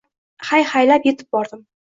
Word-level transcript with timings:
Hay-haylab 0.51 1.07
etib 1.13 1.31
bordim 1.39 1.65